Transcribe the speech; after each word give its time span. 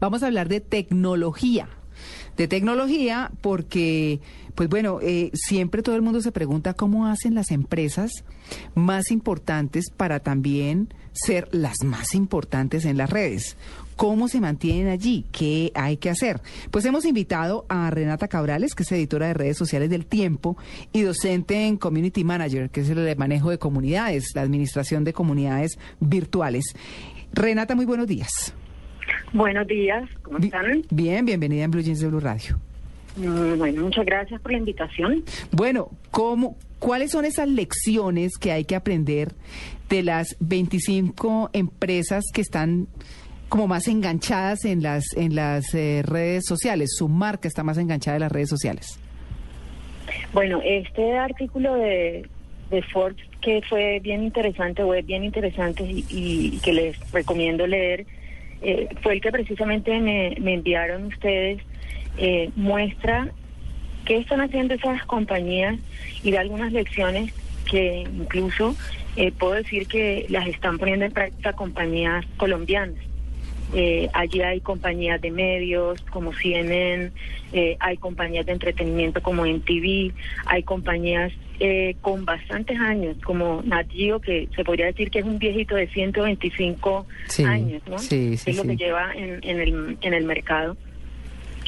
vamos 0.00 0.22
a 0.22 0.26
hablar 0.26 0.48
de 0.48 0.60
tecnología. 0.60 1.68
De 2.36 2.46
tecnología 2.46 3.32
porque, 3.40 4.20
pues 4.54 4.68
bueno, 4.68 5.00
eh, 5.02 5.30
siempre 5.34 5.82
todo 5.82 5.96
el 5.96 6.02
mundo 6.02 6.20
se 6.20 6.30
pregunta 6.30 6.74
cómo 6.74 7.06
hacen 7.06 7.34
las 7.34 7.50
empresas 7.50 8.24
más 8.74 9.10
importantes 9.10 9.90
para 9.90 10.20
también 10.20 10.94
ser 11.12 11.48
las 11.50 11.82
más 11.84 12.14
importantes 12.14 12.84
en 12.84 12.96
las 12.96 13.10
redes. 13.10 13.56
¿Cómo 13.96 14.28
se 14.28 14.40
mantienen 14.40 14.86
allí? 14.86 15.26
¿Qué 15.32 15.72
hay 15.74 15.96
que 15.96 16.10
hacer? 16.10 16.40
Pues 16.70 16.84
hemos 16.84 17.04
invitado 17.04 17.66
a 17.68 17.90
Renata 17.90 18.28
Cabrales, 18.28 18.76
que 18.76 18.84
es 18.84 18.92
editora 18.92 19.26
de 19.26 19.34
redes 19.34 19.58
sociales 19.58 19.90
del 19.90 20.06
Tiempo 20.06 20.56
y 20.92 21.00
docente 21.00 21.66
en 21.66 21.76
Community 21.76 22.22
Manager, 22.22 22.70
que 22.70 22.82
es 22.82 22.90
el 22.90 23.16
manejo 23.16 23.50
de 23.50 23.58
comunidades, 23.58 24.28
la 24.36 24.42
administración 24.42 25.02
de 25.02 25.12
comunidades 25.12 25.80
virtuales. 25.98 26.76
Renata, 27.32 27.74
muy 27.74 27.86
buenos 27.86 28.06
días. 28.06 28.54
Buenos 29.32 29.66
días, 29.66 30.08
¿cómo 30.22 30.38
están? 30.38 30.82
Bien, 30.90 31.24
bienvenida 31.24 31.64
en 31.64 31.70
Blue 31.70 31.82
Jeans 31.82 32.00
de 32.00 32.08
Blue 32.08 32.20
Radio. 32.20 32.58
Bueno, 33.16 33.82
muchas 33.82 34.06
gracias 34.06 34.40
por 34.40 34.52
la 34.52 34.58
invitación. 34.58 35.24
Bueno, 35.50 35.90
¿cómo, 36.10 36.56
¿cuáles 36.78 37.10
son 37.10 37.24
esas 37.24 37.48
lecciones 37.48 38.38
que 38.38 38.52
hay 38.52 38.64
que 38.64 38.76
aprender 38.76 39.32
de 39.88 40.02
las 40.02 40.36
25 40.40 41.50
empresas 41.52 42.24
que 42.32 42.40
están 42.40 42.86
como 43.48 43.66
más 43.66 43.88
enganchadas 43.88 44.64
en 44.64 44.82
las 44.82 45.04
en 45.16 45.34
las 45.34 45.74
eh, 45.74 46.02
redes 46.04 46.44
sociales. 46.46 46.90
Su 46.96 47.08
marca 47.08 47.48
está 47.48 47.62
más 47.62 47.78
enganchada 47.78 48.16
en 48.16 48.22
las 48.22 48.32
redes 48.32 48.48
sociales. 48.48 49.00
Bueno, 50.32 50.60
este 50.64 51.16
artículo 51.16 51.74
de, 51.74 52.26
de 52.70 52.82
Forbes 52.82 53.24
que 53.40 53.62
fue 53.68 54.00
bien 54.00 54.22
interesante, 54.22 54.84
web 54.84 55.04
bien 55.04 55.24
interesante 55.24 55.84
y, 55.84 56.58
que 56.62 56.72
les 56.72 57.12
recomiendo 57.12 57.66
leer, 57.66 58.04
eh, 58.62 58.88
fue 59.02 59.14
el 59.14 59.20
que 59.20 59.30
precisamente 59.30 60.00
me, 60.00 60.32
enviaron 60.52 61.04
ustedes, 61.06 61.60
eh, 62.16 62.50
muestra 62.56 63.28
qué 64.04 64.18
están 64.18 64.40
haciendo 64.40 64.74
esas 64.74 65.04
compañías 65.04 65.78
y 66.22 66.30
da 66.32 66.40
algunas 66.40 66.72
lecciones 66.72 67.32
que 67.70 68.00
incluso 68.00 68.74
puedo 69.36 69.54
decir 69.54 69.88
que 69.88 70.26
las 70.28 70.46
están 70.46 70.78
poniendo 70.78 71.04
en 71.04 71.12
práctica 71.12 71.52
compañías 71.52 72.24
colombianas. 72.36 73.07
Eh, 73.74 74.08
allí 74.14 74.40
hay 74.40 74.60
compañías 74.60 75.20
de 75.20 75.30
medios 75.30 76.00
como 76.10 76.32
CNN, 76.32 77.10
eh, 77.52 77.76
hay 77.80 77.96
compañías 77.98 78.46
de 78.46 78.52
entretenimiento 78.52 79.22
como 79.22 79.44
MTV, 79.44 80.12
hay 80.46 80.62
compañías 80.62 81.32
eh, 81.60 81.96
con 82.00 82.24
bastantes 82.24 82.78
años 82.78 83.16
como 83.24 83.62
Nat 83.64 83.88
que 83.88 84.48
se 84.54 84.64
podría 84.64 84.86
decir 84.86 85.10
que 85.10 85.18
es 85.18 85.24
un 85.24 85.38
viejito 85.38 85.74
de 85.74 85.86
125 85.88 87.06
años, 87.44 87.82
¿no? 87.88 87.98
Sí, 87.98 88.34
es 88.34 88.56
lo 88.56 88.62
que 88.62 88.76
lleva 88.76 89.12
en, 89.14 89.42
el, 89.42 89.98
en 90.00 90.14
el 90.14 90.24
mercado. 90.24 90.76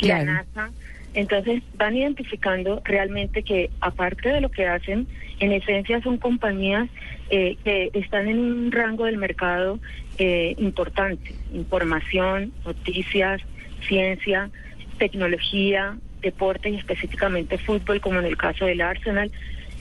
La 0.00 0.24
NASA. 0.24 0.70
Entonces 1.14 1.62
van 1.76 1.96
identificando 1.96 2.80
realmente 2.84 3.42
que 3.42 3.70
aparte 3.80 4.28
de 4.28 4.40
lo 4.40 4.50
que 4.50 4.66
hacen, 4.66 5.06
en 5.40 5.52
esencia 5.52 6.00
son 6.02 6.18
compañías 6.18 6.88
eh, 7.30 7.56
que 7.64 7.90
están 7.94 8.28
en 8.28 8.38
un 8.38 8.72
rango 8.72 9.06
del 9.06 9.16
mercado 9.16 9.78
eh, 10.18 10.54
importante, 10.58 11.34
información, 11.52 12.52
noticias, 12.64 13.40
ciencia, 13.88 14.50
tecnología, 14.98 15.96
deporte 16.20 16.70
y 16.70 16.76
específicamente 16.76 17.58
fútbol, 17.58 18.00
como 18.00 18.20
en 18.20 18.26
el 18.26 18.36
caso 18.36 18.66
del 18.66 18.80
Arsenal, 18.82 19.30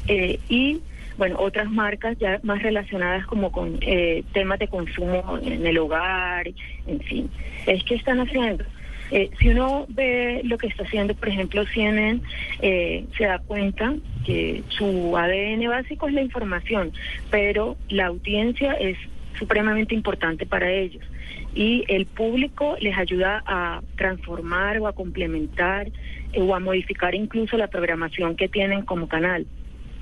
eh, 0.07 0.39
y 0.49 0.81
bueno, 1.17 1.35
otras 1.39 1.69
marcas 1.69 2.17
ya 2.17 2.39
más 2.43 2.63
relacionadas 2.63 3.25
como 3.25 3.51
con 3.51 3.77
eh, 3.81 4.23
temas 4.31 4.57
de 4.57 4.69
consumo 4.69 5.37
en 5.43 5.67
el 5.67 5.77
hogar, 5.77 6.47
en 6.87 6.99
fin. 7.01 7.29
Es 7.65 7.83
que 7.83 7.95
están 7.95 8.21
haciendo. 8.21 8.63
Eh, 9.11 9.31
si 9.39 9.49
uno 9.49 9.85
ve 9.89 10.41
lo 10.43 10.57
que 10.57 10.67
está 10.67 10.83
haciendo, 10.83 11.15
por 11.15 11.29
ejemplo, 11.29 11.65
CNN, 11.65 12.21
eh, 12.61 13.05
se 13.17 13.25
da 13.25 13.39
cuenta 13.39 13.95
que 14.25 14.63
su 14.69 15.17
ADN 15.17 15.67
básico 15.67 16.07
es 16.07 16.13
la 16.13 16.21
información, 16.21 16.91
pero 17.31 17.77
la 17.89 18.07
audiencia 18.07 18.73
es 18.73 18.97
supremamente 19.37 19.95
importante 19.95 20.45
para 20.45 20.71
ellos. 20.71 21.03
Y 21.55 21.83
el 21.87 22.05
público 22.05 22.75
les 22.79 22.95
ayuda 22.97 23.43
a 23.47 23.81
transformar 23.95 24.77
o 24.79 24.87
a 24.87 24.93
complementar 24.93 25.87
eh, 26.33 26.41
o 26.41 26.53
a 26.53 26.59
modificar 26.59 27.15
incluso 27.15 27.57
la 27.57 27.67
programación 27.67 28.35
que 28.35 28.47
tienen 28.47 28.83
como 28.83 29.07
canal. 29.07 29.47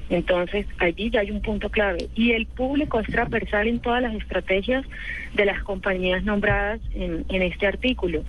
Entonces, 0.10 0.66
allí 0.80 1.10
ya 1.10 1.22
hay 1.22 1.32
un 1.32 1.42
punto 1.42 1.70
clave. 1.70 2.10
Y 2.16 2.32
el 2.32 2.46
público 2.46 3.00
es 3.00 3.08
transversal 3.08 3.68
en 3.68 3.80
todas 3.80 4.02
las 4.02 4.16
estrategias 4.16 4.86
de 5.34 5.46
las 5.46 5.64
compañías 5.64 6.24
nombradas 6.24 6.80
en, 6.94 7.26
en 7.30 7.42
este 7.42 7.68
artículo. 7.68 8.24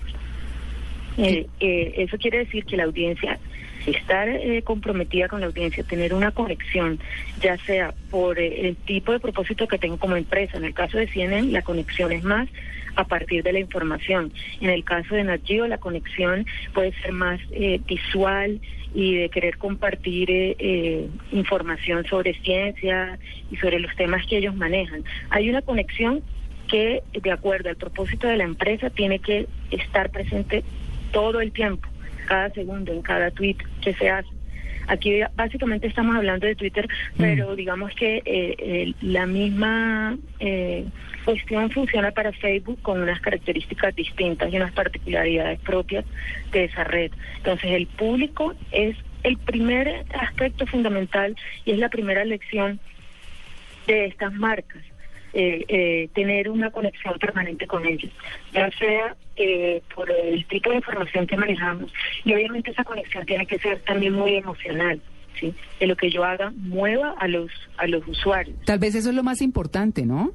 Eh, 1.21 1.47
eh, 1.59 1.93
eso 1.97 2.17
quiere 2.17 2.39
decir 2.39 2.65
que 2.65 2.77
la 2.77 2.85
audiencia, 2.85 3.39
estar 3.85 4.29
eh, 4.29 4.61
comprometida 4.63 5.27
con 5.27 5.41
la 5.41 5.47
audiencia, 5.47 5.83
tener 5.83 6.13
una 6.13 6.31
conexión, 6.31 6.99
ya 7.41 7.57
sea 7.57 7.93
por 8.09 8.39
el 8.39 8.75
tipo 8.77 9.11
de 9.11 9.19
propósito 9.19 9.67
que 9.67 9.77
tengo 9.77 9.97
como 9.97 10.15
empresa. 10.15 10.57
En 10.57 10.63
el 10.63 10.73
caso 10.73 10.97
de 10.97 11.07
CNN, 11.07 11.51
la 11.51 11.61
conexión 11.61 12.11
es 12.13 12.23
más 12.23 12.47
a 12.95 13.03
partir 13.03 13.43
de 13.43 13.53
la 13.53 13.59
información. 13.59 14.31
En 14.61 14.69
el 14.69 14.83
caso 14.83 15.15
de 15.15 15.23
Nagio, 15.23 15.67
la 15.67 15.77
conexión 15.77 16.45
puede 16.73 16.93
ser 17.01 17.11
más 17.11 17.39
visual 17.85 18.59
y 18.93 19.15
de 19.15 19.29
querer 19.29 19.57
compartir 19.57 20.57
información 21.31 22.05
sobre 22.05 22.33
ciencia 22.41 23.19
y 23.51 23.57
sobre 23.57 23.79
los 23.79 23.95
temas 23.95 24.25
que 24.25 24.37
ellos 24.37 24.55
manejan. 24.55 25.03
Hay 25.29 25.49
una 25.49 25.61
conexión 25.61 26.21
que, 26.67 27.03
de 27.13 27.31
acuerdo 27.31 27.69
al 27.69 27.75
propósito 27.75 28.27
de 28.27 28.37
la 28.37 28.43
empresa, 28.43 28.89
tiene 28.89 29.19
que 29.19 29.47
estar 29.71 30.09
presente 30.09 30.63
todo 31.11 31.41
el 31.41 31.51
tiempo, 31.51 31.87
cada 32.27 32.49
segundo, 32.51 32.91
en 32.91 33.01
cada 33.01 33.31
tweet 33.31 33.57
que 33.81 33.93
se 33.93 34.09
hace. 34.09 34.29
Aquí 34.87 35.21
básicamente 35.35 35.85
estamos 35.85 36.15
hablando 36.15 36.47
de 36.47 36.55
Twitter, 36.55 36.87
mm. 37.15 37.17
pero 37.21 37.55
digamos 37.55 37.93
que 37.93 38.23
eh, 38.25 38.93
la 39.01 39.27
misma 39.27 40.17
eh, 40.39 40.85
cuestión 41.25 41.69
funciona 41.69 42.09
para 42.09 42.31
Facebook 42.31 42.81
con 42.81 43.01
unas 43.01 43.21
características 43.21 43.95
distintas 43.95 44.51
y 44.51 44.57
unas 44.57 44.71
particularidades 44.71 45.59
propias 45.59 46.05
de 46.51 46.63
esa 46.63 46.83
red. 46.83 47.11
Entonces 47.37 47.71
el 47.71 47.85
público 47.85 48.55
es 48.71 48.97
el 49.21 49.37
primer 49.37 50.05
aspecto 50.13 50.65
fundamental 50.65 51.35
y 51.65 51.71
es 51.71 51.77
la 51.77 51.89
primera 51.89 52.25
lección 52.25 52.79
de 53.85 54.05
estas 54.05 54.33
marcas. 54.33 54.81
Eh, 55.33 55.63
eh, 55.67 56.09
tener 56.15 56.49
una 56.49 56.71
conexión 56.71 57.13
permanente 57.19 57.67
con 57.67 57.85
ellos, 57.85 58.11
ya 58.51 58.67
sea 58.71 59.15
eh, 59.35 59.81
por 59.93 60.09
el 60.09 60.43
tipo 60.47 60.71
de 60.71 60.77
información 60.77 61.27
que 61.27 61.37
manejamos. 61.37 61.93
Y 62.25 62.33
obviamente 62.33 62.71
esa 62.71 62.83
conexión 62.83 63.25
tiene 63.25 63.45
que 63.45 63.59
ser 63.59 63.79
también 63.81 64.13
muy 64.13 64.35
emocional. 64.35 64.99
¿sí? 65.39 65.53
De 65.79 65.85
lo 65.87 65.95
que 65.95 66.09
yo 66.09 66.23
haga 66.23 66.51
mueva 66.55 67.13
a 67.19 67.27
los, 67.27 67.51
a 67.77 67.85
los 67.85 68.05
usuarios. 68.07 68.57
Tal 68.65 68.79
vez 68.79 68.95
eso 68.95 69.09
es 69.09 69.15
lo 69.15 69.23
más 69.23 69.41
importante, 69.41 70.05
¿no? 70.05 70.33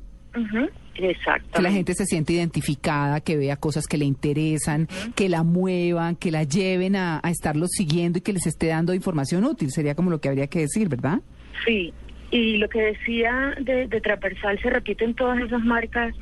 Exacto. 0.96 1.50
Que 1.56 1.62
la 1.62 1.70
gente 1.70 1.94
se 1.94 2.06
siente 2.06 2.32
identificada, 2.32 3.20
que 3.20 3.36
vea 3.36 3.56
cosas 3.56 3.86
que 3.86 3.98
le 3.98 4.04
interesan, 4.04 4.88
que 5.14 5.28
la 5.28 5.42
muevan, 5.42 6.16
que 6.16 6.30
la 6.30 6.44
lleven 6.44 6.96
a, 6.96 7.20
a 7.22 7.30
estarlos 7.30 7.70
siguiendo 7.72 8.18
y 8.18 8.22
que 8.22 8.32
les 8.32 8.46
esté 8.46 8.68
dando 8.68 8.94
información 8.94 9.44
útil. 9.44 9.70
Sería 9.70 9.94
como 9.94 10.10
lo 10.10 10.20
que 10.20 10.28
habría 10.28 10.46
que 10.46 10.60
decir, 10.60 10.88
¿verdad? 10.88 11.20
Sí, 11.64 11.92
y 12.34 12.56
lo 12.56 12.68
que 12.68 12.82
decía 12.82 13.54
de, 13.60 13.86
de 13.86 14.00
transversal 14.00 14.58
se 14.60 14.68
repite 14.68 15.04
en 15.04 15.14
todas 15.14 15.38
esas 15.40 15.62
marcas 15.62 16.12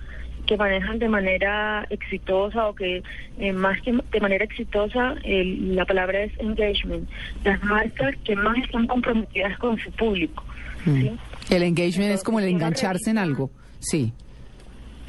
que 0.47 0.59
manejan 0.59 0.99
de 0.99 1.09
manera 1.09 1.87
exitosa 1.89 2.69
o 2.69 2.75
que 2.75 3.03
eh, 3.39 3.53
más 3.55 3.81
que 3.81 3.93
de 4.13 4.21
manera 4.21 4.45
exitosa 4.45 5.15
la 5.25 5.87
palabra 5.87 6.25
es 6.25 6.33
engagement. 6.39 7.09
Las 7.45 7.63
marcas 7.65 8.15
que 8.25 8.37
más 8.37 8.59
están 8.59 8.87
comprometidas 8.89 9.57
con 9.59 9.79
su 9.79 9.91
público 9.93 10.45
mm. 10.85 11.07
el 11.49 11.63
engagement 11.63 12.13
es 12.13 12.23
como 12.23 12.41
el 12.41 12.49
engancharse 12.49 13.09
en 13.09 13.17
algo 13.17 13.51
sí. 13.79 14.13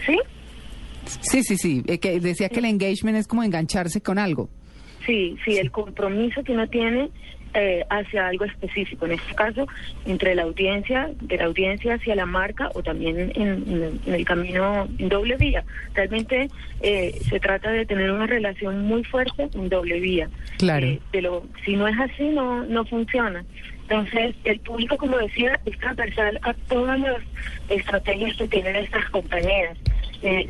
Sí 0.05 0.17
sí 1.19 1.43
sí 1.43 1.57
sí. 1.57 1.83
Eh, 1.85 1.97
que 1.97 2.21
decía 2.21 2.47
que 2.47 2.59
el 2.59 2.65
engagement 2.65 3.17
es 3.17 3.27
como 3.27 3.43
engancharse 3.43 3.99
con 3.99 4.19
algo 4.19 4.49
sí 5.05 5.37
sí 5.43 5.57
el 5.57 5.71
compromiso 5.71 6.43
que 6.43 6.53
uno 6.53 6.67
tiene 6.67 7.09
eh, 7.55 7.85
hacia 7.91 8.29
algo 8.29 8.45
específico, 8.45 9.05
en 9.05 9.11
este 9.11 9.35
caso 9.35 9.67
entre 10.07 10.33
la 10.33 10.41
audiencia, 10.41 11.11
de 11.21 11.37
la 11.37 11.45
audiencia 11.45 11.93
hacia 11.93 12.15
la 12.15 12.25
marca 12.25 12.71
o 12.73 12.81
también 12.81 13.31
en, 13.35 13.99
el 14.07 14.25
camino 14.25 14.87
en 14.97 15.07
doble 15.07 15.37
vía. 15.37 15.63
Realmente 15.93 16.49
eh, 16.81 17.15
se 17.29 17.39
trata 17.39 17.69
de 17.69 17.85
tener 17.85 18.11
una 18.11 18.25
relación 18.25 18.87
muy 18.87 19.03
fuerte 19.03 19.49
en 19.53 19.69
doble 19.69 19.99
vía. 19.99 20.31
Claro. 20.57 20.87
Eh, 20.87 20.99
si 21.63 21.75
no 21.75 21.87
es 21.87 21.99
así, 21.99 22.23
no, 22.29 22.63
no 22.63 22.85
funciona. 22.85 23.45
Entonces, 23.83 24.33
el 24.45 24.59
público, 24.61 24.97
como 24.97 25.17
decía, 25.17 25.59
es 25.65 25.77
transversal 25.77 26.39
a 26.41 26.55
todas 26.55 26.99
las 26.99 27.21
estrategias 27.69 28.35
que 28.35 28.47
tienen 28.47 28.77
estas 28.77 29.07
compañías. 29.11 29.77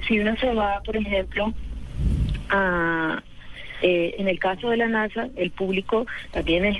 si 0.07 0.19
uno 0.21 0.37
se 0.37 0.53
va, 0.53 0.81
por 0.85 0.95
ejemplo, 0.95 1.53
a 2.49 3.22
Eh, 3.85 4.15
en 4.17 4.29
el 4.29 4.39
caso 4.39 4.69
de 4.69 4.77
la 4.77 4.87
NASA, 4.87 5.27
el 5.35 5.51
público 5.51 6.07
también 6.31 6.63
es, 6.63 6.77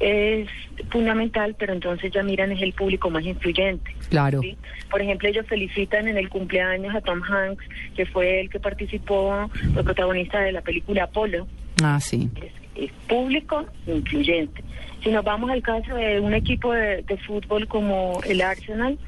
es, 0.00 0.48
fundamental, 0.90 1.56
pero 1.58 1.72
entonces 1.72 2.12
ya 2.12 2.22
miran 2.22 2.52
es 2.52 2.60
el 2.60 2.74
público 2.74 3.08
más 3.08 3.24
influyente. 3.24 3.96
Claro. 4.10 4.42
Por 4.90 5.00
ejemplo, 5.00 5.30
ellos 5.30 5.46
felicitan 5.46 6.08
en 6.08 6.18
el 6.18 6.28
cumpleaños 6.28 6.94
a 6.94 7.00
Tom 7.00 7.22
Hanks, 7.22 7.64
que 7.96 8.04
fue 8.04 8.42
el 8.42 8.50
que 8.50 8.60
participó, 8.60 9.50
el 9.74 9.82
protagonista 9.82 10.40
de 10.40 10.52
la 10.52 10.60
película 10.60 11.04
Apolo. 11.04 11.46
Ah, 11.82 11.98
sí. 11.98 12.28
Es, 12.76 12.90
público 13.08 13.64
influyente. 13.86 14.62
Si 15.02 15.10
nos 15.10 15.24
vamos 15.24 15.50
al 15.50 15.62
caso 15.62 15.94
de 15.94 16.20
un 16.20 16.34
equipo 16.34 16.74
de, 16.74 17.02
de 17.02 17.16
fútbol 17.16 17.66
como 17.66 18.20
el 18.26 18.42
Arsenal, 18.42 18.98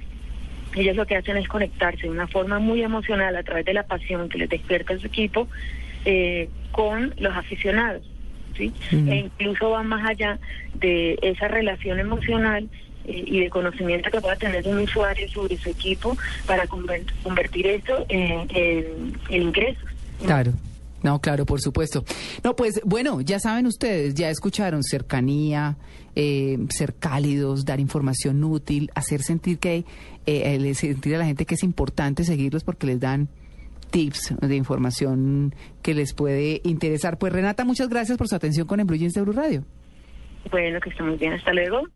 ellos 0.75 0.97
lo 0.97 1.07
que 1.07 1.17
hacen 1.17 1.37
es 1.37 1.47
conectarse 1.47 2.03
de 2.03 2.11
una 2.11 2.27
forma 2.27 2.59
muy 2.59 2.83
emocional 2.83 3.37
a 3.37 3.43
través 3.43 3.67
de 3.67 3.75
la 3.75 3.83
pasión 3.83 4.31
que 4.31 4.39
les 4.39 4.49
despierta 4.49 4.99
su 4.99 5.07
equipo 5.07 5.47
eh, 6.05 6.49
con 6.73 7.15
los 7.19 7.35
aficionados. 7.37 8.03
¿sí? 8.57 8.73
E 8.93 9.17
incluso 9.17 9.71
va 9.71 9.83
más 9.83 10.09
allá 10.09 10.39
de 10.75 11.19
esa 11.23 11.49
relación 11.49 11.99
emocional 11.99 12.69
eh, 13.05 13.25
y 13.27 13.41
de 13.41 13.51
conocimiento 13.51 14.11
que 14.11 14.21
pueda 14.21 14.37
tener 14.37 14.67
un 14.69 14.79
usuario 14.79 15.29
sobre 15.29 15.57
su 15.57 15.71
equipo 15.71 16.17
para 16.47 16.67
convertir 16.67 17.67
esto 17.67 18.07
en, 18.09 18.47
en 18.55 19.43
ingresos. 19.43 19.85
Claro. 20.25 20.53
No, 21.05 21.21
claro, 21.21 21.45
por 21.45 21.61
supuesto. 21.61 22.03
No, 22.43 22.57
pues 22.57 22.81
bueno, 22.83 23.21
ya 23.21 23.39
saben 23.39 23.67
ustedes, 23.67 24.15
ya 24.15 24.31
escucharon 24.31 24.83
cercanía, 24.83 25.77
eh, 26.17 26.59
ser 26.71 26.95
cálidos, 26.95 27.67
dar 27.67 27.79
información 27.79 28.43
útil, 28.43 28.91
hacer 28.95 29.23
sentir 29.23 29.59
que 29.59 29.85
eh, 30.25 30.75
sentir 30.75 31.15
a 31.15 31.19
la 31.19 31.27
gente 31.27 31.45
que 31.45 31.57
es 31.57 31.63
importante 31.63 32.25
seguirlos 32.25 32.65
porque 32.65 32.87
les 32.87 33.01
dan 33.01 33.29
tips 33.95 34.35
de 34.41 34.57
información 34.57 35.55
que 35.81 35.95
les 35.95 36.15
puede 36.15 36.61
interesar. 36.65 37.17
Pues 37.17 37.33
Renata, 37.33 37.65
muchas 37.65 37.89
gracias 37.89 38.19
por 38.19 38.27
su 38.27 38.35
atención 38.35 38.67
con 38.67 38.81
En 38.81 38.89
Blue 38.89 39.33
Radio. 39.33 39.65
Bueno, 40.51 40.81
que 40.81 40.91
estamos 40.91 41.17
bien. 41.21 41.33
Hasta 41.33 41.53
luego. 41.53 41.87